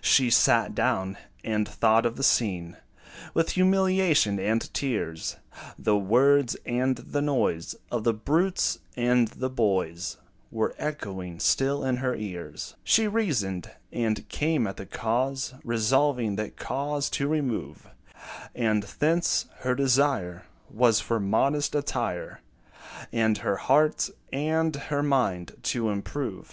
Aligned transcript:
She 0.00 0.30
sat 0.30 0.76
down, 0.76 1.16
and 1.42 1.66
thought 1.68 2.06
of 2.06 2.14
the 2.14 2.22
scene 2.22 2.76
With 3.34 3.50
humiliation 3.58 4.38
and 4.38 4.72
tears: 4.72 5.38
The 5.76 5.96
words, 5.96 6.56
and 6.64 6.98
the 6.98 7.20
noise 7.20 7.74
Of 7.90 8.04
the 8.04 8.12
brutes 8.14 8.78
and 8.96 9.26
the 9.26 9.50
boys 9.50 10.18
Were 10.52 10.76
echoing 10.78 11.40
still 11.40 11.82
in 11.84 11.96
her 11.96 12.14
ears. 12.14 12.76
She 12.84 13.08
reasoned, 13.08 13.72
and 13.90 14.28
came 14.28 14.68
at 14.68 14.76
the 14.76 14.86
cause, 14.86 15.52
Resolving 15.64 16.36
that 16.36 16.54
cause 16.56 17.10
to 17.18 17.26
remove; 17.26 17.88
And 18.54 18.84
thence, 18.84 19.46
her 19.62 19.74
desire 19.74 20.44
Was 20.70 21.00
for 21.00 21.18
modest 21.18 21.74
attire, 21.74 22.40
And 23.12 23.38
her 23.38 23.56
heart 23.56 24.10
and 24.32 24.76
her 24.76 25.02
mind 25.02 25.56
to 25.74 25.90
improve. 25.90 26.50